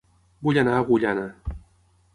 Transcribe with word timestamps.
Vull 0.47 0.59
anar 0.61 0.73
a 0.77 0.79
Agullana 0.85 1.27